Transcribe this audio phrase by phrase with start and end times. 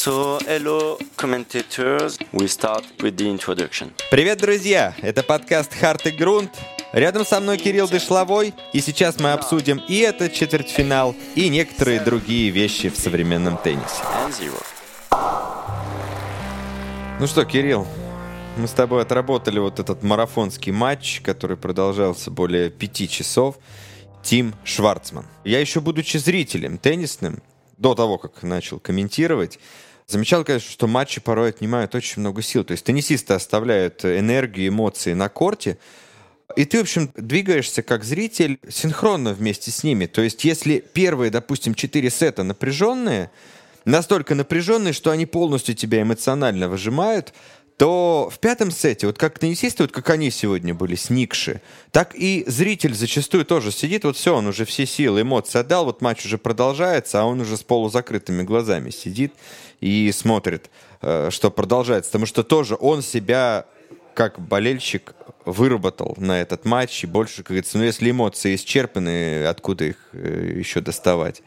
[0.00, 2.18] So, hello, commentators.
[2.30, 3.90] We start with the introduction.
[4.12, 4.94] Привет, друзья!
[5.02, 6.52] Это подкаст «Харт и Грунт».
[6.92, 12.50] Рядом со мной Кирилл Дышловой, и сейчас мы обсудим и этот четвертьфинал, и некоторые другие
[12.50, 14.04] вещи в современном теннисе.
[17.18, 17.84] Ну что, Кирилл,
[18.56, 23.56] мы с тобой отработали вот этот марафонский матч, который продолжался более пяти часов.
[24.22, 25.26] Тим Шварцман.
[25.42, 27.42] Я еще будучи зрителем теннисным,
[27.78, 29.58] до того, как начал комментировать,
[30.08, 32.64] замечал, конечно, что матчи порой отнимают очень много сил.
[32.64, 35.78] То есть теннисисты оставляют энергию, эмоции на корте,
[36.56, 40.06] и ты, в общем, двигаешься как зритель синхронно вместе с ними.
[40.06, 43.30] То есть если первые, допустим, четыре сета напряженные,
[43.84, 47.34] настолько напряженные, что они полностью тебя эмоционально выжимают,
[47.78, 52.42] то в пятом сете, вот как теннисисты, вот как они сегодня были, сникши, так и
[52.48, 56.38] зритель зачастую тоже сидит, вот все, он уже все силы, эмоции отдал, вот матч уже
[56.38, 59.32] продолжается, а он уже с полузакрытыми глазами сидит
[59.80, 60.70] и смотрит,
[61.02, 63.64] э, что продолжается, потому что тоже он себя
[64.12, 69.84] как болельщик выработал на этот матч, и больше, как говорится, ну если эмоции исчерпаны, откуда
[69.84, 71.42] их э, еще доставать?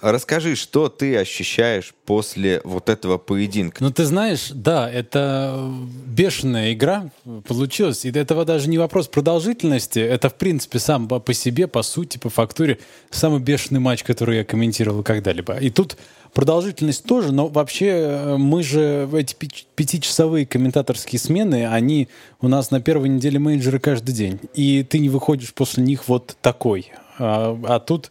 [0.00, 3.82] Расскажи, что ты ощущаешь после вот этого поединка?
[3.82, 5.70] Ну, ты знаешь, да, это
[6.06, 7.10] бешеная игра
[7.46, 8.04] получилась.
[8.04, 9.98] И этого даже не вопрос продолжительности.
[9.98, 12.78] Это, в принципе, сам по себе, по сути, по фактуре,
[13.10, 15.54] самый бешеный матч, который я комментировал когда-либо.
[15.56, 15.96] И тут
[16.34, 19.34] продолжительность тоже, но вообще э, мы же эти
[19.74, 22.08] пятичасовые комментаторские смены, они
[22.40, 24.40] у нас на первой неделе менеджеры каждый день.
[24.54, 26.92] И ты не выходишь после них вот такой.
[27.18, 28.10] А, а тут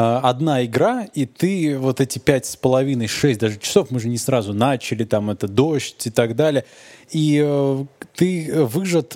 [0.00, 4.18] одна игра, и ты вот эти пять с половиной, шесть даже часов, мы же не
[4.18, 6.64] сразу начали, там это дождь и так далее,
[7.10, 9.14] и э, ты выжат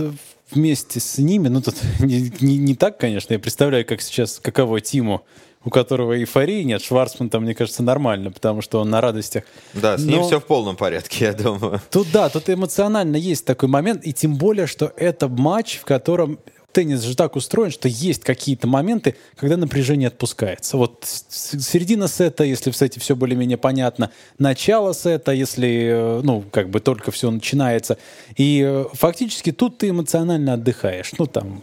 [0.51, 4.81] вместе с ними, ну тут не, не, не так, конечно, я представляю, как сейчас, каково
[4.81, 5.25] Тиму,
[5.65, 9.43] у которого эйфории нет, Шварцман там, мне кажется, нормально, потому что он на радостях.
[9.75, 11.81] Да, с ним Но- все в полном порядке, я думаю.
[11.91, 16.39] Тут да, тут эмоционально есть такой момент, и тем более, что это матч, в котором
[16.77, 20.77] теннис же так устроен, что есть какие-то моменты, когда напряжение отпускается.
[20.77, 26.69] Вот середина сета, если в сете все более-менее понятно, начало сета, если, э, ну, как
[26.69, 27.97] бы только все начинается.
[28.37, 31.13] И э, фактически тут ты эмоционально отдыхаешь.
[31.19, 31.63] Ну, там,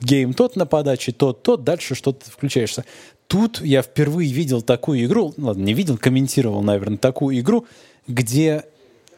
[0.00, 2.84] гейм тот на подаче, тот, тот, дальше что-то включаешься.
[3.26, 7.66] Тут я впервые видел такую игру, ну, ладно, не видел, комментировал, наверное, такую игру,
[8.06, 8.62] где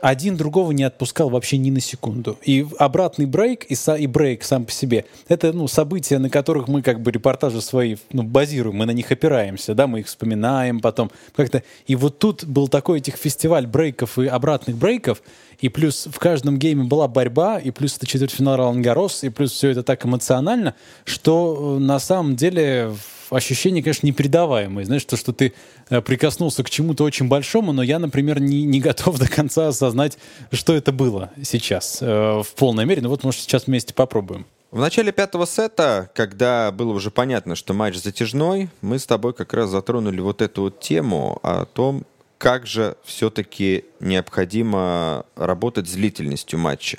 [0.02, 2.36] один другого не отпускал вообще ни на секунду.
[2.42, 6.82] И обратный брейк и, и брейк сам по себе— это ну, события, на которых мы
[6.82, 11.12] как бы репортажи свои ну, базируем, мы на них опираемся, да, мы их вспоминаем потом
[11.36, 11.62] как-то.
[11.86, 15.22] И вот тут был такой этих фестиваль брейков и обратных брейков,
[15.62, 19.52] и плюс в каждом гейме была борьба, и плюс это четвертьфинал Ролан Гарос, и плюс
[19.52, 20.74] все это так эмоционально,
[21.04, 22.92] что э, на самом деле
[23.30, 24.84] ощущение, конечно, непередаваемое.
[24.84, 25.54] Знаешь, то, что ты
[25.88, 30.18] э, прикоснулся к чему-то очень большому, но я, например, не, не готов до конца осознать,
[30.50, 33.00] что это было сейчас э, в полной мере.
[33.00, 34.46] Ну вот, может, сейчас вместе попробуем.
[34.72, 39.52] В начале пятого сета, когда было уже понятно, что матч затяжной, мы с тобой как
[39.52, 42.06] раз затронули вот эту вот тему о том,
[42.42, 46.98] как же все-таки необходимо работать с длительностью матча.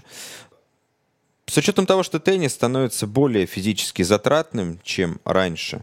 [1.48, 5.82] С учетом того, что теннис становится более физически затратным, чем раньше,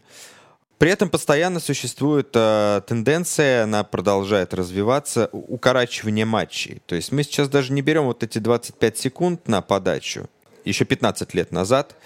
[0.79, 6.81] при этом постоянно существует э, тенденция, она продолжает развиваться, укорачивание матчей.
[6.87, 10.31] То есть мы сейчас даже не берем вот эти 25 секунд на подачу.
[10.65, 11.97] Еще 15 лет назад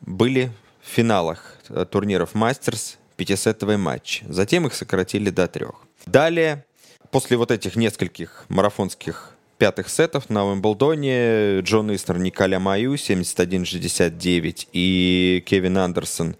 [0.00, 4.24] были в финалах э, турниров Мастерс пятисетовые матчи.
[4.28, 5.74] Затем их сократили до трех.
[6.06, 6.64] Далее,
[7.10, 15.44] после вот этих нескольких марафонских пятых сетов на Уимблдоне Джон Иснер, Николя Маю 71-69 и
[15.46, 16.36] Кевин Андерсон,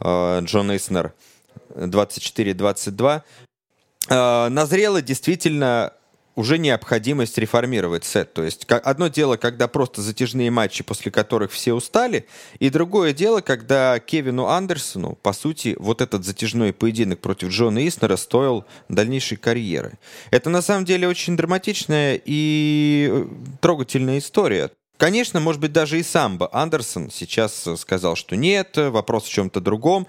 [0.00, 1.14] э, Джон Иснер
[1.76, 3.22] 24-22,
[4.08, 5.92] э, назрела действительно
[6.36, 8.32] уже необходимость реформировать сет.
[8.32, 12.26] То есть одно дело, когда просто затяжные матчи, после которых все устали,
[12.58, 18.16] и другое дело, когда Кевину Андерсону, по сути, вот этот затяжной поединок против Джона Иснера
[18.16, 19.98] стоил дальнейшей карьеры.
[20.30, 23.26] Это на самом деле очень драматичная и э,
[23.60, 24.70] трогательная история.
[24.96, 29.24] Конечно, может быть, даже и сам бы Андерсон сейчас э, сказал, что нет, э, вопрос
[29.24, 30.06] в чем-то другом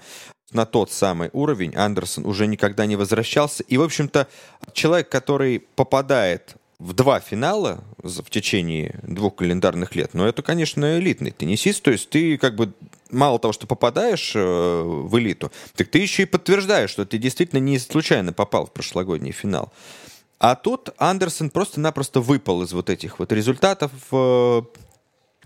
[0.52, 3.62] на тот самый уровень Андерсон уже никогда не возвращался.
[3.64, 4.28] И, в общем-то,
[4.72, 11.30] человек, который попадает в два финала в течение двух календарных лет, ну, это, конечно, элитный
[11.30, 11.82] теннисист.
[11.82, 12.72] То есть ты как бы
[13.10, 17.60] мало того, что попадаешь э, в элиту, так ты еще и подтверждаешь, что ты действительно
[17.60, 19.72] не случайно попал в прошлогодний финал.
[20.38, 23.90] А тут Андерсон просто-напросто выпал из вот этих вот результатов.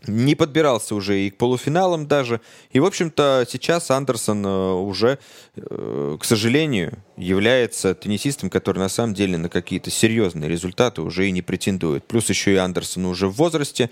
[0.06, 2.40] Не подбирался уже и к полуфиналам даже.
[2.70, 5.18] И, в общем-то, сейчас Андерсон э, уже,
[5.56, 11.30] э, к сожалению, является теннисистом, который на самом деле на какие-то серьезные результаты уже и
[11.30, 12.04] не претендует.
[12.04, 13.90] Плюс еще и Андерсон уже в возрасте.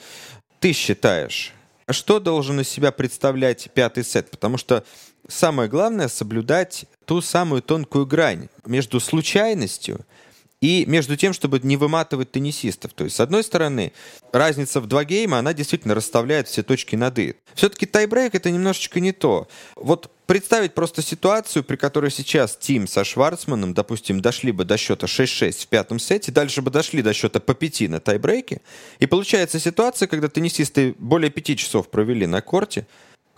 [0.60, 1.52] Ты считаешь,
[1.90, 4.30] что должен из себя представлять пятый сет?
[4.30, 4.84] Потому что
[5.28, 10.04] самое главное соблюдать ту самую тонкую грань между случайностью
[10.60, 12.92] и между тем, чтобы не выматывать теннисистов.
[12.92, 13.92] То есть, с одной стороны,
[14.32, 17.36] разница в два гейма, она действительно расставляет все точки над «и».
[17.54, 19.48] Все-таки тайбрейк— это немножечко не то.
[19.76, 25.06] Вот представить просто ситуацию, при которой сейчас Тим со Шварцманом, допустим, дошли бы до счета
[25.06, 28.60] 6-6 в пятом сете, дальше бы дошли до счета по 5 на тайбрейке,
[28.98, 32.86] и получается ситуация, когда теннисисты более 5 часов провели на корте,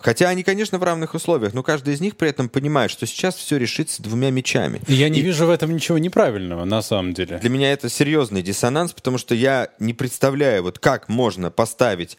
[0.03, 3.35] Хотя они, конечно, в равных условиях, но каждый из них при этом понимает, что сейчас
[3.35, 4.81] все решится двумя мячами.
[4.87, 7.37] Я не и вижу в этом ничего неправильного, на самом деле.
[7.37, 12.17] Для меня это серьезный диссонанс, потому что я не представляю, вот как можно поставить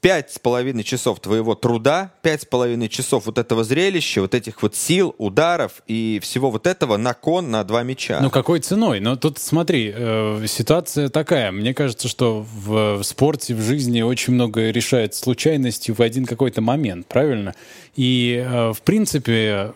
[0.00, 4.62] пять с половиной часов твоего труда, пять с половиной часов вот этого зрелища, вот этих
[4.62, 8.20] вот сил, ударов и всего вот этого на кон на два мяча.
[8.20, 9.00] Ну какой ценой?
[9.00, 11.52] Ну тут смотри, э, ситуация такая.
[11.52, 16.62] Мне кажется, что в, в спорте, в жизни очень много решает случайностью в один какой-то
[16.62, 17.54] момент, правильно?
[17.94, 19.74] И э, в принципе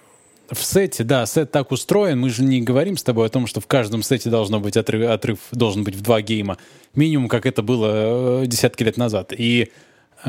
[0.50, 3.60] в сете, да, сет так устроен, мы же не говорим с тобой о том, что
[3.60, 6.58] в каждом сете должно быть отрыв, отрыв должен быть в два гейма,
[6.94, 9.32] минимум, как это было э, десятки лет назад.
[9.36, 9.70] И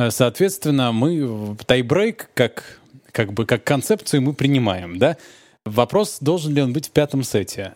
[0.09, 2.79] соответственно, мы тайбрейк как,
[3.11, 5.17] как бы как концепцию мы принимаем, да?
[5.63, 7.73] Вопрос, должен ли он быть в пятом сете.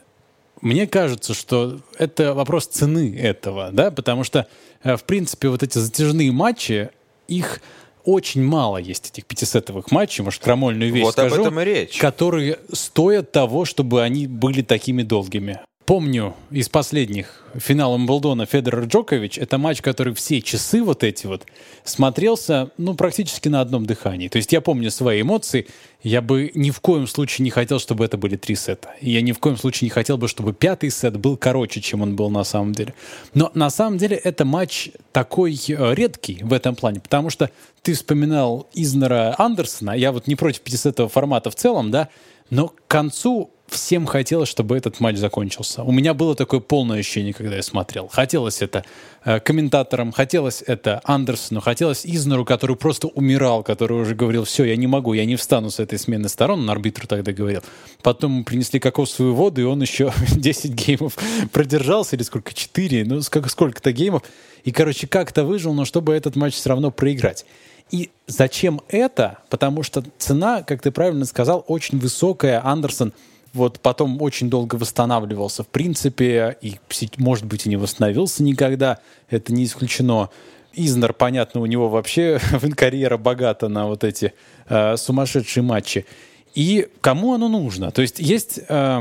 [0.62, 4.48] Мне кажется, что это вопрос цены этого, да, потому что,
[4.84, 6.90] э, в принципе, вот эти затяжные матчи,
[7.28, 7.62] их
[8.04, 11.98] очень мало есть этих пятисетовых матчей, может, крамольную вещь вот скажу, об этом и речь.
[11.98, 19.40] которые стоят того, чтобы они были такими долгими помню из последних финала Мблдона Федерер Джокович,
[19.40, 21.48] это матч, который все часы вот эти вот
[21.84, 24.28] смотрелся, ну, практически на одном дыхании.
[24.28, 25.66] То есть я помню свои эмоции,
[26.04, 28.90] я бы ни в коем случае не хотел, чтобы это были три сета.
[29.02, 32.16] Я ни в коем случае не хотел бы, чтобы пятый сет был короче, чем он
[32.16, 32.94] был на самом деле.
[33.34, 37.50] Но на самом деле это матч такой э, редкий в этом плане, потому что
[37.82, 42.10] ты вспоминал Изнера Андерсона, я вот не против пятисетового формата в целом, да,
[42.52, 45.84] но к концу всем хотелось, чтобы этот матч закончился.
[45.84, 48.08] У меня было такое полное ощущение, когда я смотрел.
[48.08, 48.84] Хотелось это
[49.24, 54.76] э, комментаторам, хотелось это Андерсону, хотелось Изнеру, который просто умирал, который уже говорил, все, я
[54.76, 57.62] не могу, я не встану с этой смены сторон, он арбитру тогда говорил.
[58.02, 61.18] Потом принесли кокосовую воду, и он еще 10 геймов
[61.52, 64.24] продержался, или сколько, 4, ну сколько-то геймов.
[64.64, 67.46] И, короче, как-то выжил, но чтобы этот матч все равно проиграть.
[67.92, 69.40] И зачем это?
[69.50, 72.62] Потому что цена, как ты правильно сказал, очень высокая.
[72.64, 73.14] Андерсон–
[73.54, 76.76] вот потом очень долго восстанавливался, в принципе, и,
[77.18, 79.00] может быть, и не восстановился никогда,
[79.30, 80.30] это не исключено.
[80.74, 82.40] Изнер, понятно, у него вообще
[82.76, 84.34] карьера богата на вот эти
[84.68, 86.06] э, сумасшедшие матчи.
[86.54, 87.92] И кому оно нужно?
[87.92, 89.00] То есть есть, э,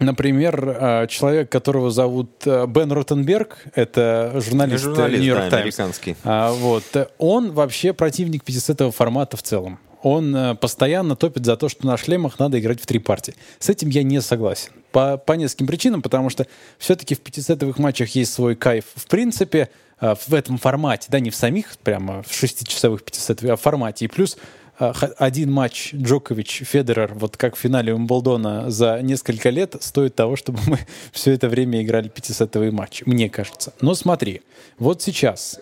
[0.00, 5.78] например, э, человек, которого зовут э, Бен Ротенберг, это журналист, журналист Нью-Йорк да, Таймс.
[5.78, 6.16] американский.
[6.24, 6.84] А, вот,
[7.18, 11.96] он вообще противник 50 формата в целом он э, постоянно топит за то, что на
[11.96, 13.34] шлемах надо играть в три партии.
[13.58, 14.72] С этим я не согласен.
[14.92, 16.46] По, по нескольким причинам, потому что
[16.78, 18.84] все-таки в пятисетовых матчах есть свой кайф.
[18.94, 19.70] В принципе,
[20.00, 24.06] э, в этом формате, да, не в самих прямо в шестичасовых пятисетовых, а в формате.
[24.06, 24.38] И плюс
[24.78, 30.36] э, один матч Джокович, Федерер, вот как в финале Умблдона за несколько лет, стоит того,
[30.36, 30.78] чтобы мы
[31.12, 33.74] все это время играли пятисетовые матчи, мне кажется.
[33.80, 34.42] Но смотри,
[34.78, 35.60] вот сейчас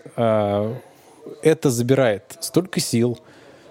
[1.42, 3.18] это забирает столько сил,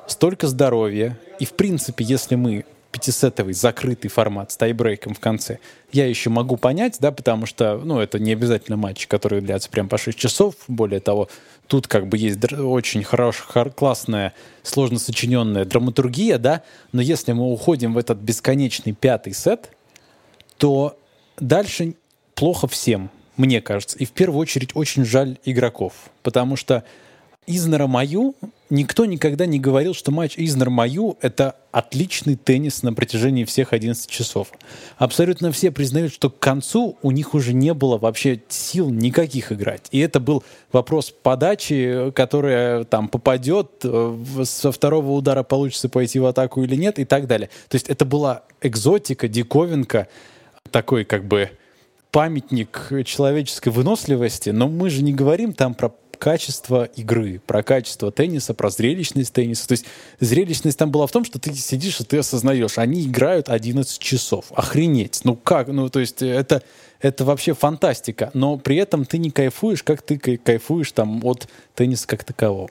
[0.07, 1.19] столько здоровья.
[1.39, 5.59] И, в принципе, если мы пятисетовый закрытый формат с тайбрейком в конце,
[5.91, 9.87] я еще могу понять, да, потому что, ну, это не обязательно матчи, которые длятся прям
[9.89, 10.55] по 6 часов.
[10.67, 11.29] Более того,
[11.67, 14.33] тут как бы есть очень хорошая, классная,
[14.63, 19.69] сложно сочиненная драматургия, да, но если мы уходим в этот бесконечный пятый сет,
[20.57, 20.97] то
[21.39, 21.93] дальше
[22.33, 23.97] плохо всем, мне кажется.
[23.99, 26.83] И в первую очередь очень жаль игроков, потому что
[27.47, 28.35] Изнера Маю
[28.69, 34.09] никто никогда не говорил, что матч Изнер Маю— это отличный теннис на протяжении всех 11
[34.09, 34.49] часов.
[34.97, 39.87] Абсолютно все признают, что к концу у них уже не было вообще сил никаких играть.
[39.91, 46.25] И это был вопрос подачи, которая там попадет, э, со второго удара получится пойти в
[46.25, 47.49] атаку или нет и так далее.
[47.69, 50.07] То есть это была экзотика, диковинка,
[50.71, 51.51] такой как бы
[52.11, 58.53] памятник человеческой выносливости, но мы же не говорим там про качество игры, про качество тенниса,
[58.53, 59.67] про зрелищность тенниса.
[59.67, 59.85] То есть
[60.19, 64.45] зрелищность там была в том, что ты сидишь и ты осознаешь, они играют 11 часов.
[64.51, 65.21] Охренеть.
[65.23, 65.67] Ну как?
[65.67, 66.63] Ну то есть это,
[66.99, 68.31] это вообще фантастика.
[68.33, 72.69] Но при этом ты не кайфуешь, как ты кайфуешь там от тенниса как такового.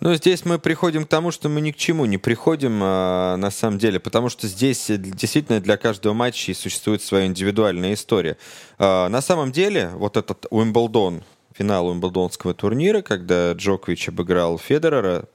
[0.00, 3.50] Ну, здесь мы приходим к тому, что мы ни к чему не приходим а, на
[3.50, 8.38] самом деле, потому что здесь действительно для каждого матча существует своя индивидуальная история.
[8.78, 11.22] А, на самом деле, вот этот Уимблдон,
[11.60, 15.26] финал Уимблдонского турнира, когда Джокович обыграл Федерера,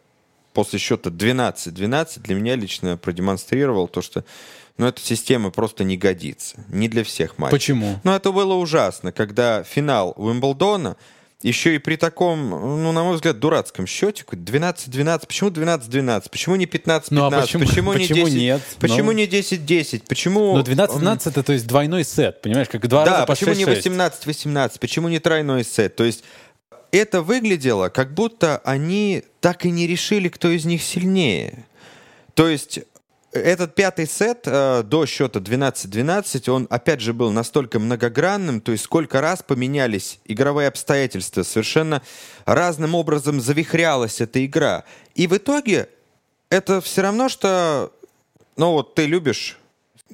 [0.54, 4.24] после счета 12-12 для меня лично продемонстрировал то, что
[4.80, 6.66] ну, эта система просто не годится.
[6.70, 7.52] Не для всех матчей.
[7.52, 8.00] Почему?
[8.04, 10.98] Ну, это было ужасно, когда финал Уимблдона
[11.42, 16.66] еще и при таком, ну, на мой взгляд, дурацком счете, 12-12, почему 12-12, почему не
[16.66, 18.62] 15-15, ну, а почему, почему, не почему 10, нет?
[18.80, 20.58] почему ну, не 10-10, почему...
[20.58, 23.56] Ну, 12-12 это, то есть, двойной сет, понимаешь, как два да, раза по почему 6-6.
[23.58, 26.24] не 18-18, почему не тройной сет, то есть
[26.92, 31.66] это выглядело, как будто они так и не решили, кто из них сильнее.
[32.34, 32.80] То есть
[33.36, 38.86] этот пятый сет э, до счета 12-12, он опять же был настолько многогранным, то есть
[38.86, 42.02] сколько раз поменялись игровые обстоятельства, совершенно
[42.46, 44.86] разным образом завихрялась эта игра.
[45.14, 45.90] И в итоге
[46.50, 47.92] это все равно, что,
[48.58, 49.58] ну вот ты любишь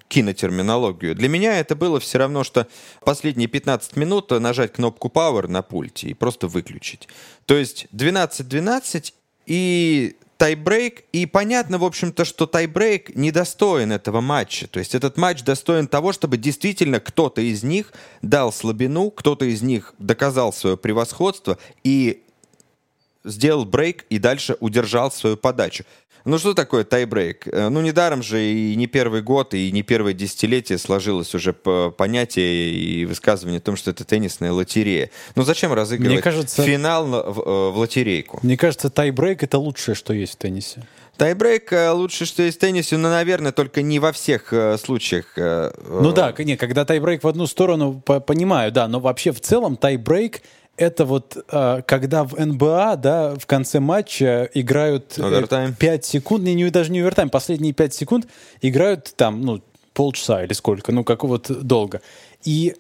[0.08, 1.16] кинотерминологию.
[1.16, 2.68] Для меня это было все равно, что
[3.06, 7.08] последние 15 минут нажать кнопку Power на пульте и просто выключить.
[7.46, 9.14] То есть 12-12
[9.46, 14.66] и тайбрейк, и понятно, в общем-то, что тайбрейк недостоин этого матча.
[14.66, 17.94] То есть этот матч достоин того, чтобы действительно кто-то из них
[18.24, 22.24] дал слабину, кто-то из них доказал свое превосходство и
[23.24, 25.84] сделал брейк и дальше удержал свою подачу.
[26.26, 27.48] Ну что такое тайбрейк?
[27.48, 32.72] Э, ну недаром же и не первый год, и не первое десятилетие сложилось уже понятие
[32.74, 35.10] и высказывание о том, что это теннисная лотерея.
[35.36, 38.40] Ну зачем разыгрывать Мне кажется, финал в, э, в лотерейку?
[38.44, 40.86] Мне кажется, тайбрейк это лучшее, что есть в теннисе.
[41.22, 45.34] Тайбрейк э, лучше, что есть в теннисе, но, наверное, только не во всех э, случаях.
[45.38, 49.40] Э, ну да, не, когда тайбрейк в одну сторону, по понимаю, да, но вообще в
[49.40, 50.42] целом тайбрейк
[50.78, 55.74] это вот э, когда в НБА, да, в конце матча играют овертайм.
[55.76, 58.28] 5 секунд, не, не, даже не овертайм, последние 5 секунд
[58.62, 59.62] играют там, ну,
[59.94, 62.02] полчаса или сколько, ну, как вот долго.
[62.44, 62.76] И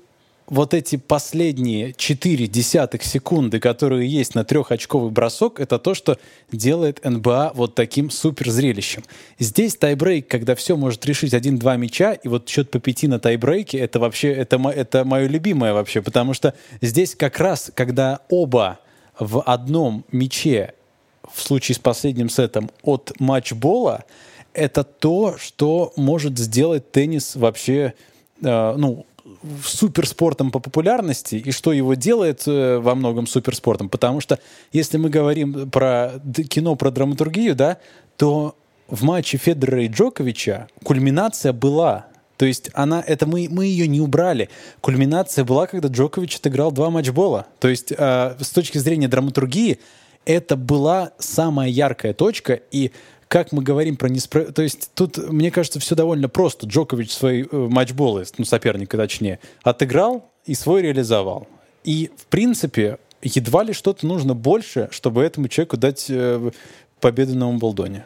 [0.51, 6.17] вот эти последние 4 десятых секунды, которые есть на трехочковый бросок, это то, что
[6.51, 9.05] делает НБА вот таким супер зрелищем.
[9.39, 13.77] Здесь тайбрейк, когда все может решить один-два мяча, и вот счет по пяти на тайбрейке,
[13.77, 18.79] это вообще, это, это мое любимое вообще, потому что здесь как раз, когда оба
[19.17, 20.74] в одном мяче,
[21.34, 24.03] в случае с последним сетом, от матчбола,
[24.53, 27.93] это то, что может сделать теннис вообще,
[28.43, 29.05] э, ну,
[29.65, 33.89] суперспортом по популярности и что его делает э, во многом суперспортом.
[33.89, 34.39] Потому что
[34.71, 36.13] если мы говорим про
[36.50, 37.77] кино, про драматургию, да,
[38.17, 38.55] то
[38.88, 42.07] в матче Федора и Джоковича кульминация была.
[42.38, 44.50] То есть она, это мы, мы ее не убрали.
[44.81, 47.48] Кульминация была, когда Джокович отыграл два матчбола.
[47.60, 49.79] То есть э, с точки зрения драматургии
[50.25, 52.91] это была самая яркая точка, и
[53.31, 54.55] как мы говорим про несправедливость...
[54.55, 56.67] То есть тут, мне кажется, все довольно просто.
[56.67, 61.47] Джокович свой э, матчболы, ну, соперника точнее, отыграл и свой реализовал.
[61.85, 66.51] И, в принципе, едва ли что-то нужно больше, чтобы этому человеку дать э,
[67.00, 68.03] победу на Умблдоне.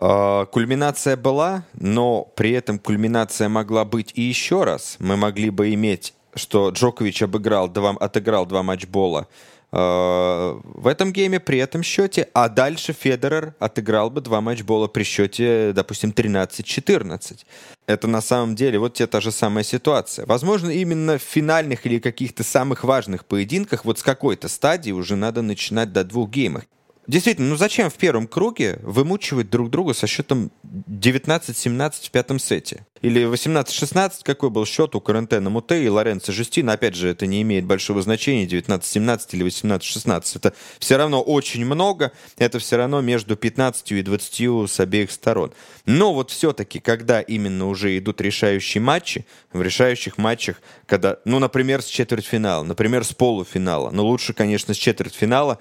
[0.00, 4.96] А, кульминация была, но при этом кульминация могла быть и еще раз.
[4.98, 9.28] Мы могли бы иметь, что Джокович обыграл два, отыграл два матчбола
[9.72, 15.72] в этом гейме при этом счете, а дальше Федерер отыграл бы два матчбола при счете,
[15.74, 17.44] допустим, 13-14.
[17.86, 20.24] Это на самом деле вот те та же самая ситуация.
[20.26, 25.42] Возможно, именно в финальных или каких-то самых важных поединках вот с какой-то стадии уже надо
[25.42, 26.64] начинать до двух геймов.
[27.06, 32.84] Действительно, ну зачем в первом круге вымучивать друг друга со счетом 19-17 в пятом сете?
[33.02, 36.72] Или 18-16, какой был счет у Карантена Муте и Лоренцо Жустина?
[36.72, 40.32] Опять же, это не имеет большого значения, 19-17 или 18-16.
[40.36, 45.52] Это все равно очень много, это все равно между 15 и 20 с обеих сторон.
[45.84, 51.82] Но вот все-таки, когда именно уже идут решающие матчи, в решающих матчах, когда, ну, например,
[51.82, 55.60] с четвертьфинала, например, с полуфинала, но лучше, конечно, с четвертьфинала,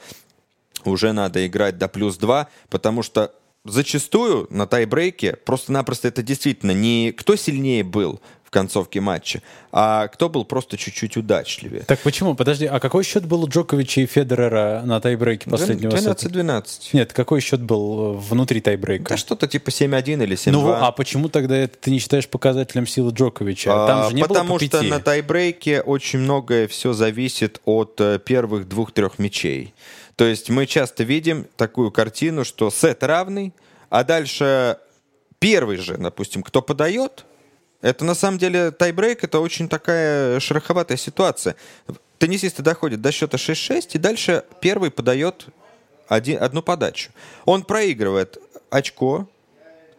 [0.89, 3.31] уже надо играть до плюс 2, потому что
[3.65, 10.29] зачастую на тайбрейке просто-напросто это действительно не кто сильнее был в концовке матча, а кто
[10.29, 11.81] был просто чуть-чуть удачливее.
[11.81, 12.35] Так почему?
[12.35, 16.63] Подожди, а какой счет был у Джоковича и Федерера на тайбрейке последнего 12-12.
[16.93, 19.09] Нет, какой счет был э, внутри тайбрейка?
[19.09, 20.51] Да что-то типа 7-1 или 7-2.
[20.51, 23.71] Ну, а почему тогда это ты не считаешь показателем силы Джоковича?
[23.71, 27.99] Там а, же не потому было по что на тайбрейке очень многое все зависит от
[27.99, 29.73] э, первых двух-трех мячей.
[30.15, 33.53] То есть мы часто видим такую картину, что сет равный,
[33.89, 34.77] а дальше
[35.39, 37.25] первый же, допустим, кто подает,
[37.81, 41.55] это на самом деле тайбрейк, это очень такая шероховатая ситуация.
[42.17, 45.47] Теннисисты доходят до счета 6-6, и дальше первый подает
[46.07, 47.11] один, одну подачу.
[47.43, 48.37] Он проигрывает
[48.69, 49.27] очко,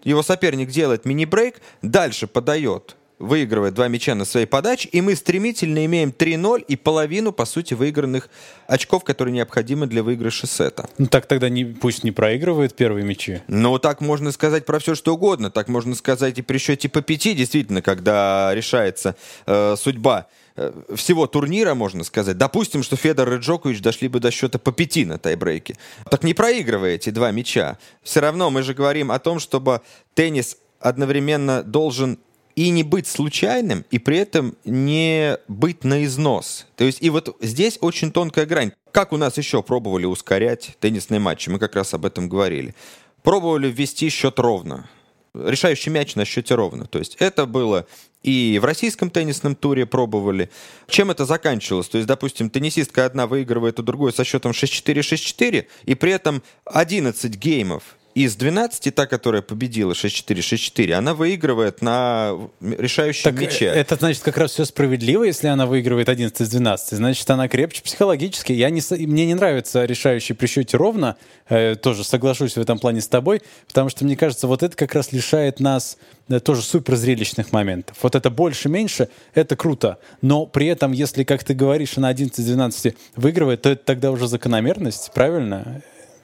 [0.03, 5.85] его соперник делает мини-брейк, дальше подает выигрывает два мяча на своей подаче, и мы стремительно
[5.87, 8.29] имеем 3-0 и половину, по сути, выигранных
[8.67, 10.89] очков, которые необходимы для выигрыша сета.
[10.99, 13.43] Ну так тогда не, пусть не проигрывает первые мячи.
[13.49, 15.51] Ну, так можно сказать про все, что угодно.
[15.51, 21.27] Так можно сказать и при счете по пяти, действительно, когда решается э, судьба э, всего
[21.27, 22.37] турнира, можно сказать.
[22.37, 25.77] Допустим, что Федор и Джокович дошли бы до счета по пяти на тайбрейке.
[26.11, 27.79] Так не проигрывая эти два мяча.
[28.03, 29.81] Все равно мы же говорим о том, чтобы
[30.15, 32.19] теннис одновременно должен
[32.57, 36.67] и не быть случайным, и при этом не быть на износ.
[36.77, 38.73] То есть и вот здесь очень тонкая грань.
[38.91, 42.75] Как у нас еще пробовали ускорять теннисные матчи, мы как раз об этом говорили.
[43.23, 44.89] Пробовали ввести счет ровно.
[45.35, 46.87] Решающий мяч на счете ровно.
[46.87, 47.87] То есть это было
[48.23, 50.51] и в российском теннисном туре пробовали.
[50.89, 51.89] Чем это заканчивалось?
[51.89, 56.43] То есть, допустим, теннисистка одна выигрывает у другой со счетом 6-4, 6-4, и при этом
[56.65, 63.67] 11 геймов из 12, та, которая победила 6-4, 6-4, она выигрывает на решающем так мяче.
[63.67, 66.97] Это значит как раз все справедливо, если она выигрывает 11 из 12.
[66.97, 68.53] Значит, она крепче психологически.
[68.53, 71.17] Я не, мне не нравится решающий при счете ровно.
[71.51, 74.95] Э, тоже соглашусь в этом плане с тобой, потому что, мне кажется, вот это как
[74.95, 75.99] раз лишает нас
[76.31, 77.99] э, тоже супер зрелищных моментов.
[78.01, 79.99] Вот это больше-меньше, это круто.
[80.23, 84.11] Но при этом, если, как ты говоришь, она 11 из 12 выигрывает, то это тогда
[84.11, 85.83] уже закономерность, правильно?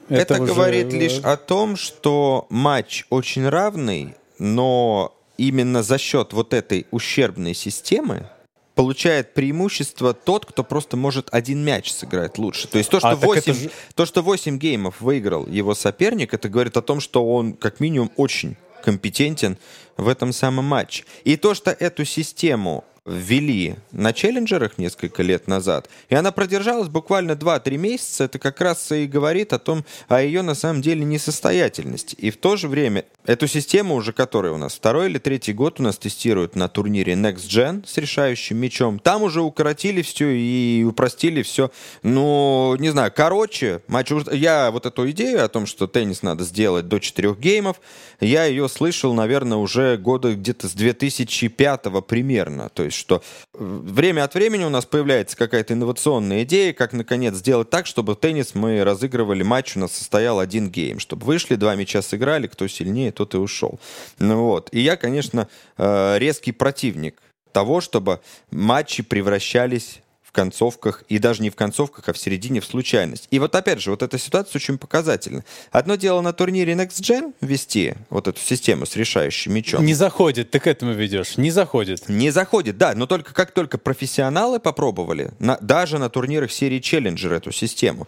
[0.09, 0.53] Это, это уже...
[0.53, 7.53] говорит лишь о том, что матч очень равный, но именно за счет вот этой ущербной
[7.53, 8.29] системы
[8.75, 12.67] получает преимущество тот, кто просто может один мяч сыграть лучше.
[12.67, 13.69] То есть то, что, а, 8, же...
[13.95, 18.11] то, что 8 геймов выиграл его соперник, это говорит о том, что он как минимум
[18.15, 19.57] очень компетентен
[19.95, 21.05] в этом самом матче.
[21.23, 27.33] И то, что эту систему ввели на челленджерах несколько лет назад, и она продержалась буквально
[27.33, 32.15] 2-3 месяца, это как раз и говорит о том, о ее на самом деле несостоятельности.
[32.15, 35.81] И в то же время эту систему уже, которая у нас второй или третий год
[35.81, 40.83] у нас тестируют на турнире Next Gen с решающим мячом, там уже укоротили все и
[40.83, 41.71] упростили все.
[42.03, 44.11] Ну, не знаю, короче, матч.
[44.31, 47.81] Я вот эту идею о том, что теннис надо сделать до четырех геймов,
[48.19, 52.69] я ее слышал, наверное, уже года где-то с 2005 примерно.
[52.69, 53.21] То есть есть, что
[53.53, 58.55] время от времени у нас появляется какая-то инновационная идея, как, наконец, сделать так, чтобы теннис
[58.55, 63.11] мы разыгрывали матч, у нас состоял один гейм, чтобы вышли, два мяча сыграли, кто сильнее,
[63.11, 63.79] тот и ушел.
[64.19, 64.69] Ну вот.
[64.71, 68.19] И я, конечно, э, резкий противник того, чтобы
[68.51, 69.99] матчи превращались
[70.33, 73.27] концовках, и даже не в концовках, а в середине в случайность.
[73.31, 75.45] И вот опять же, вот эта ситуация очень показательна.
[75.71, 79.85] Одно дело на турнире Next Gen вести вот эту систему с решающим мячом.
[79.85, 81.37] Не заходит, ты к этому ведешь.
[81.37, 82.09] Не заходит.
[82.09, 87.33] Не заходит, да, но только как только профессионалы попробовали, на, даже на турнирах серии Challenger
[87.33, 88.07] эту систему,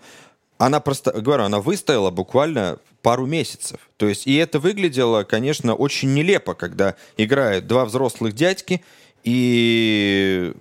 [0.57, 3.79] она просто, говорю, она выстояла буквально пару месяцев.
[3.97, 8.81] То есть, и это выглядело, конечно, очень нелепо, когда играют два взрослых дядьки,
[9.23, 10.53] и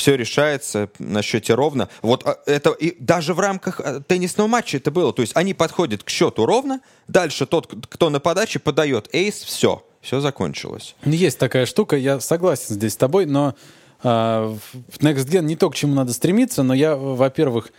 [0.00, 1.88] все решается на счете ровно.
[2.00, 5.12] Вот а, это и даже в рамках а, теннисного матча это было.
[5.12, 9.84] То есть они подходят к счету ровно, дальше тот, кто на подаче, подает эйс, все,
[10.00, 10.96] все закончилось.
[11.04, 13.54] Ну, есть такая штука, я согласен здесь с тобой, но
[14.02, 17.70] э, в Next Gen не то, к чему надо стремиться, но я, во-первых,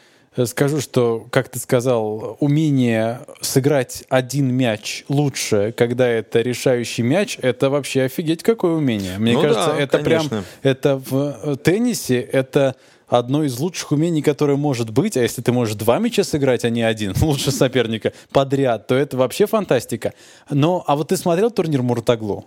[0.45, 7.69] скажу, что, как ты сказал, умение сыграть один мяч лучше, когда это решающий мяч, это
[7.69, 9.17] вообще офигеть какое умение.
[9.17, 10.29] Мне ну кажется, да, это конечно.
[10.29, 12.75] прям, это в э, теннисе, это
[13.07, 16.69] одно из лучших умений, которое может быть, а если ты можешь два мяча сыграть, а
[16.69, 20.13] не один, лучше соперника подряд, то это вообще фантастика.
[20.49, 22.45] Но, а вот ты смотрел турнир Муртаглу?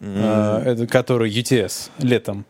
[0.00, 0.86] Mm.
[0.86, 2.46] который UTS летом.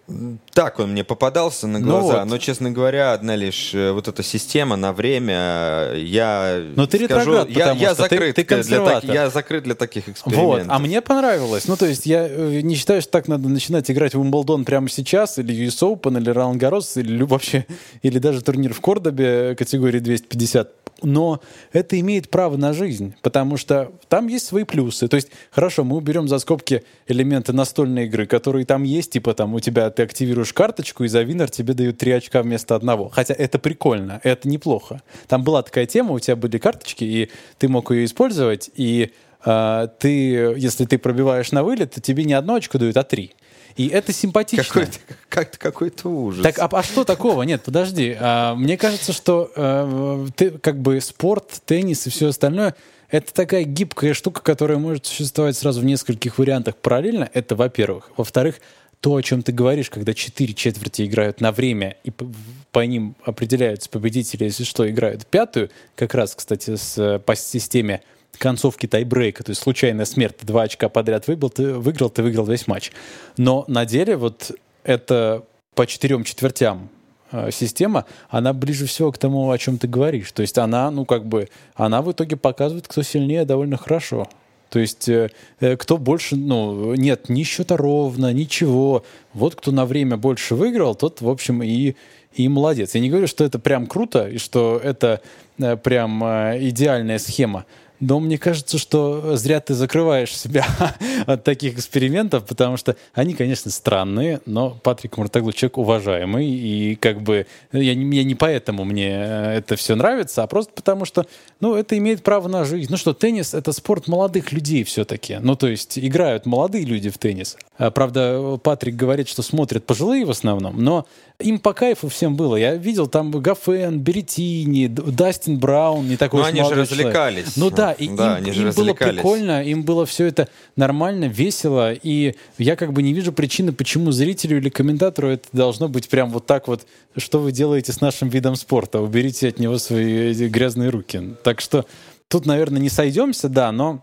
[0.52, 2.28] Так он мне попадался на ну глаза, ну вот.
[2.28, 7.32] но, честно говоря, одна лишь э, вот эта система на время, я Но ты скажу,
[7.32, 10.66] ретроград, я, я закрыт ты, ты для так, я закрыт для таких экспериментов.
[10.66, 11.66] Вот, а мне понравилось.
[11.66, 14.88] Ну, то есть я э, не считаю, что так надо начинать играть в Уимблдон прямо
[14.88, 17.66] сейчас, или US Open, или Раунд Гарос, или вообще,
[18.02, 21.40] или даже турнир в Кордобе категории 250 но
[21.72, 25.08] это имеет право на жизнь, потому что там есть свои плюсы.
[25.08, 29.54] То есть, хорошо, мы уберем за скобки элементы настольной игры, которые там есть, типа там
[29.54, 33.08] у тебя ты активируешь карточку, и за винер тебе дают 3 очка вместо одного.
[33.08, 35.02] Хотя это прикольно, это неплохо.
[35.28, 39.12] Там была такая тема, у тебя были карточки, и ты мог ее использовать, и
[39.44, 40.10] э, ты,
[40.56, 43.34] если ты пробиваешь на вылет, то тебе не одно очко дают, а три.
[43.80, 44.62] И это симпатично.
[44.64, 44.98] Какой-то,
[45.30, 46.42] как-то какой-то ужас.
[46.42, 47.44] Так, а, а что такого?
[47.44, 48.14] Нет, подожди.
[48.20, 52.74] А, мне кажется, что а, ты, как бы спорт, теннис и все остальное
[53.08, 57.30] это такая гибкая штука, которая может существовать сразу в нескольких вариантах параллельно.
[57.32, 58.10] Это, во-первых.
[58.18, 58.56] Во-вторых,
[59.00, 62.30] то, о чем ты говоришь, когда четыре четверти играют на время, и по,
[62.72, 68.02] по ним определяются победители, если что, играют пятую, как раз, кстати, с, по системе
[68.38, 72.66] концовки тайбрейка, то есть случайная смерть, два очка подряд выиграл, ты выиграл, ты выиграл весь
[72.66, 72.90] матч.
[73.36, 76.88] Но на деле вот это по четырем четвертям
[77.32, 80.32] э, система, она ближе всего к тому, о чем ты говоришь.
[80.32, 84.28] То есть она, ну как бы, она в итоге показывает, кто сильнее довольно хорошо.
[84.70, 89.04] То есть э, э, кто больше, ну, нет, ни счета ровно, ничего.
[89.32, 91.94] Вот кто на время больше выиграл, тот, в общем, и,
[92.34, 92.94] и молодец.
[92.94, 95.20] Я не говорю, что это прям круто, и что это
[95.56, 97.66] прям идеальная схема.
[98.00, 100.66] Но мне кажется, что зря ты закрываешь себя
[101.26, 107.22] от таких экспериментов, потому что они, конечно, странные, но Патрик Муртаглу человек уважаемый, и как
[107.22, 111.26] бы я не, я не поэтому мне это все нравится, а просто потому что,
[111.60, 112.90] ну, это имеет право на жизнь.
[112.90, 115.38] Ну что, теннис— это спорт молодых людей все-таки.
[115.40, 117.56] Ну, то есть играют молодые люди в теннис.
[117.76, 121.06] А, правда, Патрик говорит, что смотрят пожилые в основном, но
[121.40, 122.56] им по кайфу всем было.
[122.56, 127.54] Я видел там Гафен, Беретини, Дастин Браун, не такой Ну, уж они же развлекались.
[127.54, 127.56] человек.
[127.56, 131.24] Ну да, и Да, им, они же им было прикольно, им было все это нормально,
[131.24, 136.08] весело, и я как бы не вижу причины, почему зрителю или комментатору это должно быть
[136.08, 140.32] прям вот так вот, что вы делаете с нашим видом спорта, уберите от него свои
[140.48, 141.34] грязные руки.
[141.42, 141.86] Так что
[142.28, 144.02] тут, наверное, не сойдемся, да, но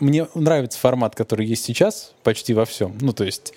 [0.00, 2.96] мне нравится формат, который есть сейчас почти во всем.
[3.00, 3.52] Ну, то есть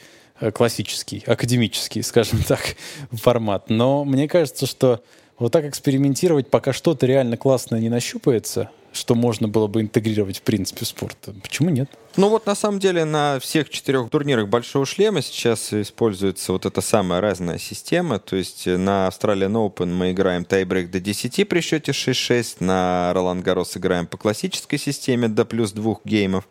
[0.54, 2.76] классический, академический, скажем так,
[3.12, 3.69] формат.
[3.69, 5.04] Но мне кажется, что
[5.39, 10.42] вот так экспериментировать, пока что-то реально классное не нащупается, что можно было бы интегрировать в
[10.42, 11.90] принципе в спорт, почему нет?
[12.18, 16.82] Ну вот на самом деле на всех четырех турнирах Большого Шлема сейчас используется вот эта
[16.82, 18.18] самая разная система.
[18.18, 23.42] То есть на Australian Open мы играем тайбрейк до 10 при счете 6-6, на Ролан
[23.42, 26.48] Гарос играем по классической системе до плюс двух геймов,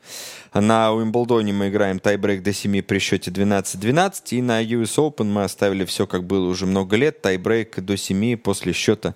[0.55, 5.43] на Уимблдоне мы играем тайбрейк до 7 при счете 12-12, и на US Open мы
[5.43, 9.15] оставили все как было уже много лет, тайбрейк до 7 после счета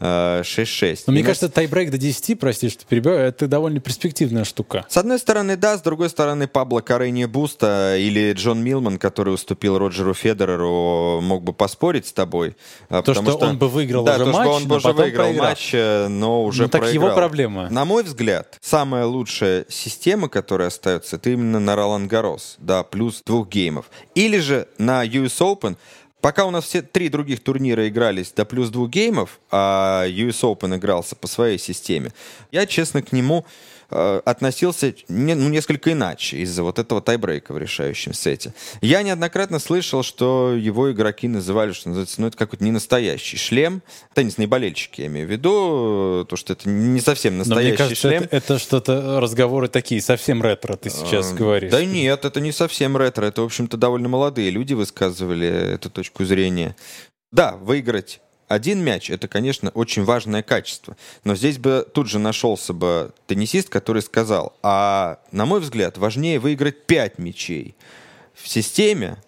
[0.00, 1.04] 6-6.
[1.06, 4.84] Но И мне на- кажется, тайбрейк до 10, прости, что перебиваю, это довольно перспективная штука.
[4.88, 9.78] С одной стороны, да, с другой стороны, Пабло Каррено Буста или Джон Милман, который уступил
[9.78, 12.56] Роджеру Федереру, мог бы поспорить с тобой.
[12.88, 14.88] а, То, потому что он бы выиграл да, уже то, матч, что он бы уже
[14.92, 15.48] выиграл проиграл.
[15.48, 17.14] матч, э, но уже Ну, так его проиграл.
[17.16, 17.70] проблема.
[17.70, 23.22] На мой взгляд, самая лучшая система, которая остается, это именно на Ролан Гаррос, да, плюс
[23.24, 23.86] двух геймов.
[24.14, 25.76] Или же на US Open,
[26.24, 30.74] Пока у нас все три других турнира игрались до плюс двух геймов, а US Open
[30.74, 32.14] игрался по своей системе,
[32.50, 33.44] я, честно, к нему
[33.90, 38.54] э, относился не- ну, несколько иначе из-за вот этого тайбрейка в решающем сете.
[38.80, 43.82] Я неоднократно слышал, что его игроки называли, что называется, ну это какой-то не настоящий шлем.
[44.14, 47.76] Теннисные болельщики, я имею в виду, э, то, что это не совсем Но настоящий мне
[47.76, 48.22] кажется, шлем.
[48.24, 51.70] это, это что-то разговоры такие совсем ретро, ты сейчас Э, говоришь.
[51.70, 53.26] Да нет, это не совсем ретро.
[53.26, 56.76] Это, в общем-то, довольно молодые люди высказывали эту точку зрения.
[57.32, 58.20] Да, выиграть
[58.54, 60.96] один мяч– это, конечно, очень важное качество.
[61.24, 66.38] Но здесь бы тут же нашелся бы теннисист, который сказал, а, на мой взгляд, важнее
[66.38, 67.74] выиграть пять мячей
[68.34, 69.18] в системе,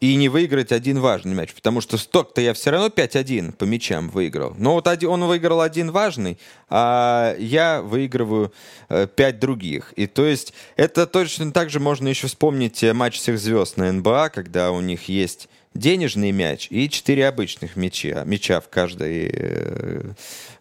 [0.00, 4.10] и не выиграть один важный мяч, потому что сток-то я все равно 5-1 по мячам
[4.10, 4.54] выиграл.
[4.58, 6.38] Но вот один, он выиграл один важный,
[6.68, 8.52] а я выигрываю
[8.88, 9.92] э, 5 других.
[9.96, 13.90] И то есть это точно так же можно еще вспомнить э, матч всех звезд на
[13.90, 20.12] НБА, когда у них есть денежный мяч и 4 обычных мяча, мяча в каждой э,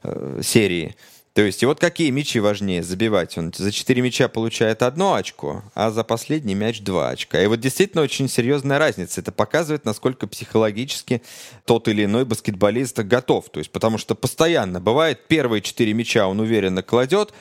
[0.03, 0.95] э, серии.
[1.35, 3.37] То есть, и вот какие мячи важнее забивать?
[3.37, 7.43] Он за 4 мяча получает одно очко, а за последний мяч 2 очка.
[7.43, 9.19] И вот действительно очень серьезная разница.
[9.19, 11.21] Это показывает, насколько психологически
[11.65, 13.49] тот или иной баскетболист готов.
[13.49, 17.33] То есть, потому что постоянно бывает, первые 4 мяча он уверенно кладет,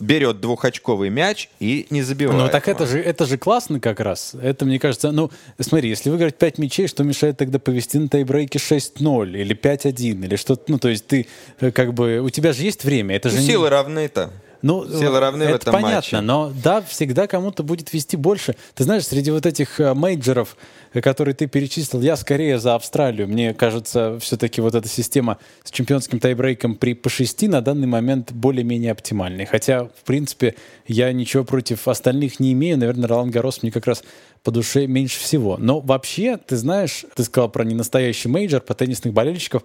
[0.00, 2.40] берет двухочковый мяч и не забивает.
[2.42, 4.34] Ну так это же, это же классно как раз.
[4.40, 8.58] Это, мне кажется, ну, смотри, если выиграть 5 мячей, что мешает тогда повести на тайбрейке
[8.58, 11.26] 6-0 или 5-1 или что-то, ну, то есть ты
[11.60, 13.40] э, как бы, у тебя же есть время, это Ну, же...
[13.42, 14.30] не- Силы равны-то.
[14.62, 16.20] Ну, Силы равны в это этом понятно, матче.
[16.20, 18.56] но да, всегда кому-то будет вести больше.
[18.74, 20.56] Ты знаешь, среди вот этих э, мейджеров,
[20.92, 23.28] э, которые ты перечислил, я скорее за Австралию.
[23.28, 28.32] Мне кажется, все-таки вот эта система с чемпионским тайбрейком при по 6 на данный момент
[28.32, 29.46] более-менее оптимальной.
[29.46, 30.54] Хотя, в принципе,
[30.86, 32.78] я ничего против остальных не имею.
[32.78, 34.02] Наверное, Ролан Гаррос мне как раз
[34.42, 35.56] по душе меньше всего.
[35.58, 39.62] Но вообще, ты знаешь, ты сказал про ненастоящий мейджор, по теннисных болельщиков,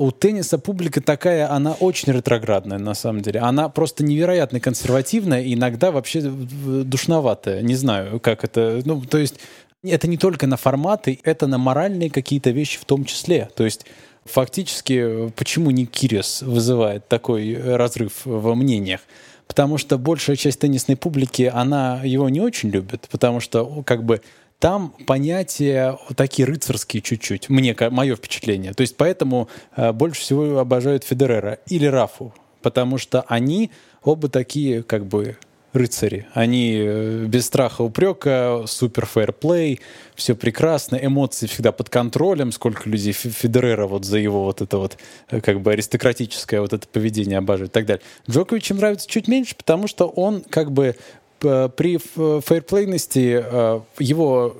[0.00, 3.40] у тенниса публика такая, она очень ретроградная на самом деле.
[3.40, 7.60] Она просто невероятно консервативная, и иногда вообще в- душноватая.
[7.60, 8.80] Не знаю, как это...
[8.86, 9.38] Ну, то есть
[9.82, 13.50] это не только на форматы, это на моральные какие-то вещи в том числе.
[13.54, 13.84] То есть
[14.24, 19.00] фактически, э, почему не Кирис вызывает такой э, разрыв во мнениях?
[19.46, 24.22] Потому что большая часть теннисной публики, она его не очень любит, потому что как бы
[24.60, 28.74] там понятия такие рыцарские чуть-чуть, мне, мое впечатление.
[28.74, 33.70] То есть поэтому э, больше всего обожают Федерера или Рафу, потому что они
[34.04, 35.38] оба такие как бы
[35.72, 36.26] рыцари.
[36.34, 39.80] Они э, без страха упрека, супер фэрплей,
[40.14, 44.98] все прекрасно, эмоции всегда под контролем, сколько людей Федерера вот за его вот это вот
[45.30, 48.02] э, как бы аристократическое вот это поведение обожают и так далее.
[48.28, 50.96] Джокович им нравится чуть меньше, потому что он как бы
[51.40, 54.56] при фейерплейности э, его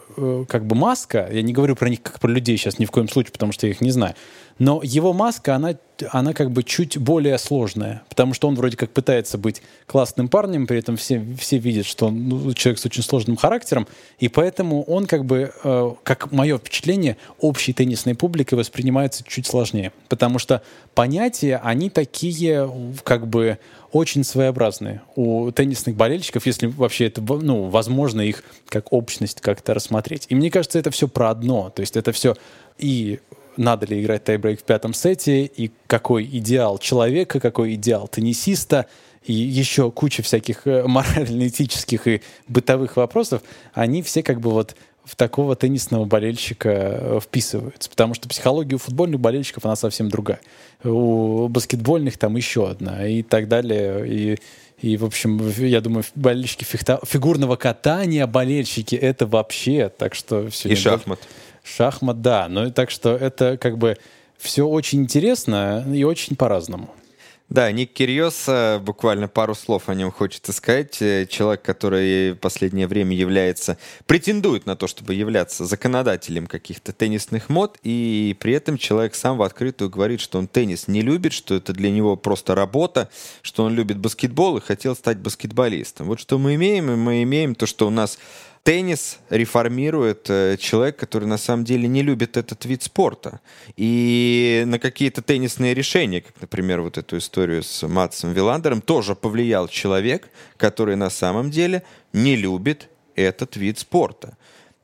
[0.49, 3.09] как бы маска, я не говорю про них как про людей сейчас ни в коем
[3.09, 4.15] случае, потому что я их не знаю,
[4.61, 5.75] но его маска, она,
[6.11, 10.67] она как бы чуть более сложная, потому что он вроде как пытается быть классным парнем,
[10.67, 14.83] при этом все, все видят, что он ну, человек с очень сложным характером, и поэтому
[14.83, 20.61] он как бы, э, как мое впечатление, общей теннисной публикой воспринимается чуть сложнее, потому что
[20.95, 22.71] понятия, они такие
[23.03, 23.59] как бы
[23.93, 30.27] очень своеобразные у теннисных болельщиков, если вообще это, ну, возможно их как общность как-то рассмотреть.
[30.29, 32.37] И мне кажется, это все про одно, то есть это все
[32.77, 33.21] и
[33.61, 38.87] надо ли играть тайбрейк в пятом сете, и какой идеал человека, какой идеал теннисиста,
[39.23, 43.43] и еще куча всяких э, морально-этических и бытовых вопросов,
[43.75, 47.91] они все как бы вот в такого теннисного болельщика э, вписываются.
[47.91, 50.41] Потому что психология у футбольных болельщиков, она совсем другая.
[50.83, 54.09] У баскетбольных там еще одна и так далее.
[54.09, 54.39] И,
[54.81, 60.71] и в общем, я думаю, болельщики фигурного катания, болельщики, это вообще, так что все.
[60.71, 61.19] И шахмат.
[61.19, 61.50] Больше...
[61.77, 62.49] Шахмат, да.
[62.49, 63.97] Ну, так что это как бы
[64.39, 66.95] все очень интересно и очень по-разному.
[67.51, 68.49] Да, Ник Кирьос,
[68.81, 71.03] буквально пару слов о нем хочется сказать.
[71.03, 77.49] Э, человек, который в последнее время является, претендует на то, чтобы являться законодателем каких-то теннисных
[77.49, 81.57] мод, и при этом человек сам в открытую говорит, что он теннис не любит, что
[81.57, 83.11] это для него просто работа,
[83.43, 86.07] что он любит баскетбол и хотел стать баскетболистом.
[86.07, 88.21] Вот что мы имеем, и мы имеем то, что у нас
[88.63, 93.41] теннис реформирует э, человек, который на самом деле не любит этот вид спорта.
[93.77, 99.69] И на какие-то теннисные решения, как, например, вот эту историю с Матсом Виландером, тоже повлиял
[99.69, 104.37] человек, который на самом деле не любит этот вид спорта.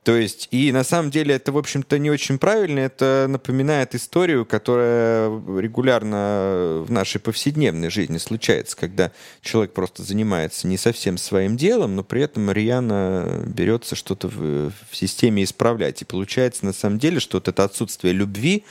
[0.06, 2.78] То есть, и на самом деле это, в общем-то, не очень правильно.
[2.78, 5.26] Это напоминает историю, которая
[5.58, 9.10] регулярно в нашей повседневной жизни случается, когда
[9.42, 14.96] человек просто занимается не совсем своим делом, но при этом рьяно берется что-то в, в
[14.96, 16.02] системе исправлять.
[16.02, 18.64] И получается, на самом деле, что вот это отсутствие любви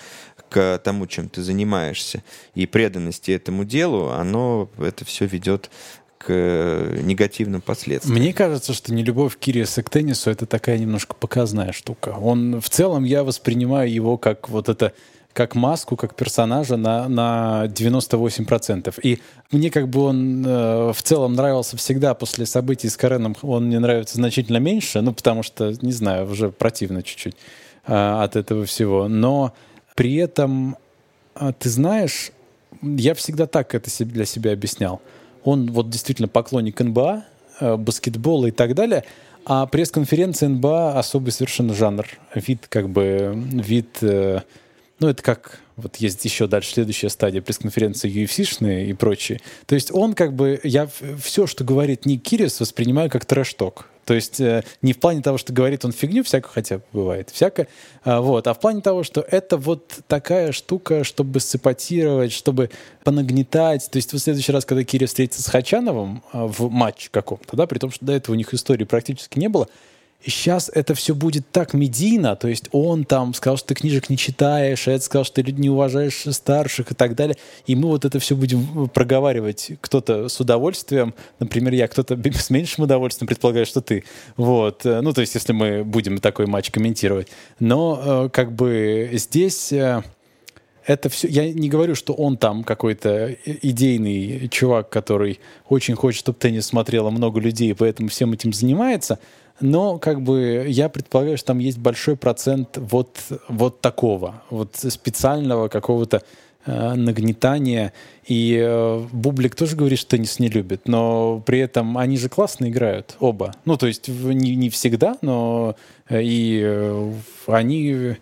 [0.50, 5.69] к тому, чем ты занимаешься, и преданности этому делу, оно это все ведет
[6.28, 8.18] э, негативным последствиям.
[8.18, 12.16] Мне кажется, что не любовь Кириса к теннису это такая немножко показная штука.
[12.20, 14.94] Он в целом я воспринимаю его как вот это
[15.36, 18.98] как маску, как персонажа на, на 98%.
[19.04, 19.20] И
[19.52, 23.80] мне как бы он э, в целом нравился всегда после событий с Кареном, он мне
[23.80, 27.36] нравится значительно меньше, ну, потому что, не знаю, уже противно чуть-чуть
[27.86, 29.10] э, от этого всего.
[29.10, 29.54] Но
[29.94, 30.78] при этом,
[31.36, 32.32] э, ты знаешь,
[32.82, 35.02] я всегда так это для себя объяснял
[35.46, 37.24] он вот действительно поклонник НБА,
[37.62, 39.06] э, баскетбола и так далее,
[39.46, 44.42] а пресс-конференция НБА особый совершенно жанр, вид как бы, вид, э,
[45.00, 49.42] ну это как вот есть еще дальше следующая стадия пресс-конференции UFC-шные и прочие.
[49.66, 50.88] То есть он как бы, я
[51.22, 53.88] все, что говорит Ник Кирис, воспринимаю как трэш-ток.
[54.06, 57.68] То есть э, не в плане того, что говорит он фигню, всякое хотя бывает, всякое,
[58.04, 62.70] а, вот, а в плане того, что это вот такая штука, чтобы сепатировать, чтобы
[63.04, 63.90] понагнетать.
[63.92, 67.66] То есть в следующий раз, когда Кирилл встретится с Хачановым а, в матче каком-то, да,
[67.66, 69.68] при том, что до этого у них истории практически не было,
[70.26, 74.18] сейчас это все будет так медийно, то есть он там сказал, что ты книжек не
[74.18, 77.38] читаешь, а это сказал, что ты не уважаешь старших и так далее.
[77.68, 82.86] И мы вот это все будем проговаривать кто-то с удовольствием, например, я, кто-то с меньшим
[82.86, 84.04] удовольствием, предполагаю, что ты.
[84.38, 84.84] Вот.
[84.84, 87.28] Ну, то есть если мы будем такой матч комментировать.
[87.60, 90.04] Но э, как бы здесь э,
[90.86, 96.38] это все, я не говорю, что он там какой-то идейный чувак, который очень хочет, чтобы
[96.38, 99.19] теннис смотрело много людей, поэтому всем этим занимается,
[99.60, 103.17] но как бы я предполагаю, что там есть большой процент вот,
[103.48, 106.24] вот такого, вот специального какого-то
[106.65, 107.93] э, нагнетания.
[108.28, 112.69] И э, Бублик тоже говорит, что теннис не любит, но при этом они же классно
[112.69, 113.56] играют оба.
[113.63, 115.76] Ну, то есть не, не всегда, но
[116.10, 117.13] э, и э,
[117.48, 118.17] они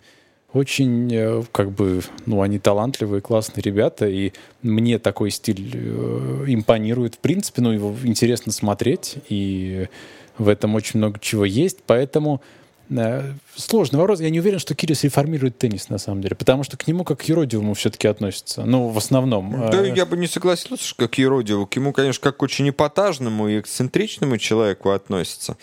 [0.54, 7.16] очень, э, как бы, ну, они талантливые, классные ребята, и мне такой стиль э, импонирует,
[7.16, 9.88] в принципе, ну, его интересно смотреть, и
[10.38, 12.40] в этом очень много чего есть, поэтому
[12.90, 14.20] э, сложный вопрос.
[14.20, 17.20] Я не уверен, что Кирис реформирует теннис на самом деле, потому что к нему как
[17.20, 18.64] к юродивому все-таки относятся.
[18.64, 19.70] Ну, в основном.
[19.70, 21.66] Да, э, я бы не согласился, что как к юродиву.
[21.66, 25.56] К нему, конечно, как к очень эпатажному и эксцентричному человеку относятся.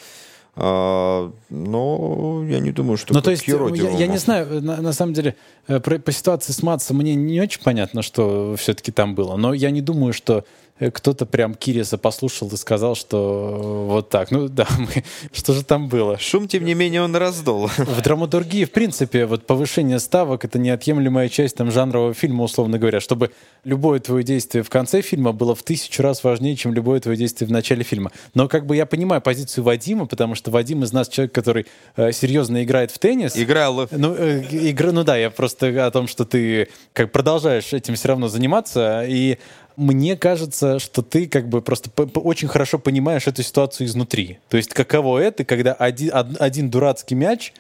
[0.55, 3.97] А, но я не думаю, что Ну, то есть, я, Еродивому.
[3.97, 5.35] я не знаю, на, на самом деле,
[5.67, 9.53] э, про- по ситуации с Матсом мне не очень понятно, что все-таки там было, но
[9.53, 10.43] я не думаю, что э,
[10.89, 14.31] кто-то прям Кириса послушал и сказал, что вот так.
[14.31, 16.17] Ну да, мы- что же там было?
[16.17, 17.67] Шум, тем не менее, он раздул.
[17.77, 22.99] В драматургии, в принципе, вот повышение ставок— это неотъемлемая часть там, жанрового фильма, условно говоря,
[22.99, 23.31] чтобы
[23.63, 27.47] любое твое действие в конце фильма было в тысячу раз важнее, чем любое твое действие
[27.47, 28.11] в начале фильма.
[28.33, 32.11] Но как бы я понимаю позицию Вадима, потому что Вадим из нас человек, который э,
[32.11, 33.37] серьезно играет в теннис.
[33.37, 37.95] Играл Ну, э, игра, ну да, я просто о том, что ты как продолжаешь этим
[37.95, 39.37] все равно заниматься, и
[39.81, 41.89] мне кажется, что ты как бы просто
[42.19, 44.39] очень хорошо понимаешь эту ситуацию изнутри.
[44.49, 47.53] То есть каково это, когда один, од- один дурацкий мяч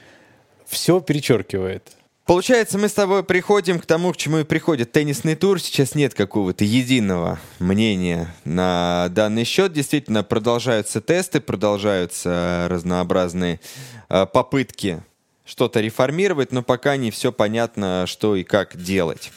[0.67, 1.83] все перечеркивает.
[2.25, 5.59] Получается, мы с тобой приходим к тому, к чему и приходит теннисный тур.
[5.59, 9.73] Сейчас нет какого-то единого мнения на данный счет.
[9.73, 13.59] Действительно, продолжаются тесты, продолжаются разнообразные
[14.07, 15.03] э, попытки
[15.45, 19.31] что-то реформировать, но пока не все понятно, что и как делать.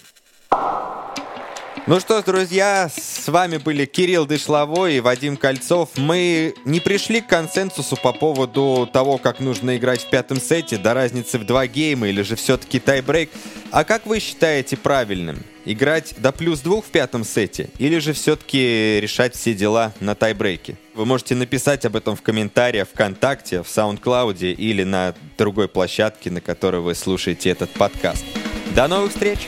[1.86, 5.90] Ну что друзья, с вами были Кирилл Дышловой и Вадим Кольцов.
[5.96, 10.94] Мы не пришли к консенсусу по поводу того, как нужно играть в пятом сете, до
[10.94, 13.28] разницы в два гейма или же все-таки тайбрейк.
[13.70, 15.42] А как вы считаете правильным?
[15.66, 20.78] Играть до плюс двух в пятом сете или же все-таки решать все дела на тайбрейке?
[20.94, 26.40] Вы можете написать об этом в комментариях ВКонтакте, в SoundCloud или на другой площадке, на
[26.40, 28.24] которой вы слушаете этот подкаст.
[28.74, 29.40] До новых встреч!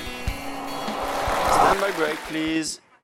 [1.52, 2.80] Stand by break, please.